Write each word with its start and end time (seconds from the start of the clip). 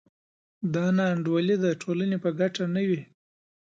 دا 0.73 0.85
نا 0.97 1.05
انډولي 1.13 1.55
د 1.63 1.65
ټولنې 1.81 2.17
په 2.23 2.29
ګټه 2.39 2.63
نه 2.75 2.81
وي. 2.87 3.01